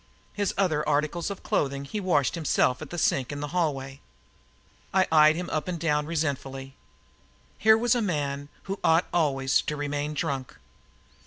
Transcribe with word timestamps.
His 0.33 0.51
other 0.57 0.89
articles 0.89 1.29
of 1.29 1.43
clothing 1.43 1.85
he 1.85 1.99
washed 1.99 2.33
himself 2.33 2.81
at 2.81 2.89
the 2.89 2.97
sink 2.97 3.31
in 3.31 3.39
the 3.39 3.49
hallway. 3.49 4.01
I 4.91 5.05
eyed 5.11 5.35
him 5.35 5.47
up 5.51 5.67
and 5.67 5.79
down 5.79 6.07
resentfully. 6.07 6.73
Here 7.59 7.77
was 7.77 7.93
a 7.93 8.01
man 8.01 8.49
who 8.63 8.79
ought 8.83 9.05
always 9.13 9.61
to 9.61 9.75
remain 9.77 10.15
drunk. 10.15 10.57